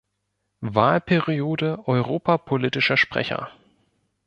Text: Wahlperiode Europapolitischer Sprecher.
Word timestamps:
Wahlperiode 0.65 1.87
Europapolitischer 1.87 2.97
Sprecher. 2.97 3.51